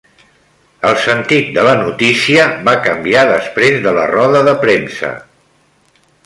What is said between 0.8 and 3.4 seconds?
El sentit de la notícia va canviar